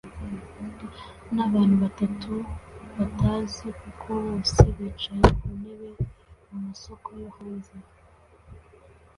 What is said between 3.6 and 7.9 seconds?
kuko bose bicaye kuntebe mumasoko yo hanze.